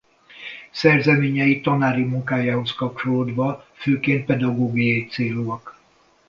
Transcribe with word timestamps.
Szerzeményei 0.71 1.61
tanári 1.61 2.03
munkájához 2.03 2.73
kapcsolódva 2.73 3.67
főként 3.73 4.25
pedagógiai 4.25 5.05
célúak. 5.07 5.77